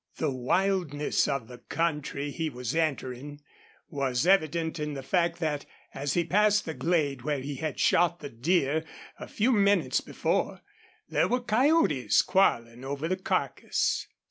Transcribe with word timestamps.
The 0.15 0.31
wildness 0.31 1.27
of 1.27 1.47
the 1.47 1.59
country 1.59 2.31
he 2.31 2.49
was 2.49 2.73
entering 2.73 3.39
was 3.87 4.25
evident 4.25 4.79
in 4.79 4.95
the 4.95 5.03
fact 5.03 5.37
that 5.41 5.67
as 5.93 6.15
he 6.15 6.23
passed 6.23 6.65
the 6.65 6.73
glade 6.73 7.21
where 7.21 7.37
he 7.41 7.57
had 7.57 7.79
shot 7.79 8.19
the 8.19 8.29
deer 8.31 8.83
a 9.19 9.27
few 9.27 9.51
minutes 9.51 10.01
before, 10.01 10.61
there 11.07 11.27
were 11.27 11.39
coyotes 11.41 12.23
quarreling 12.23 12.83
over 12.83 13.07
the 13.07 13.15
carcass. 13.15 14.07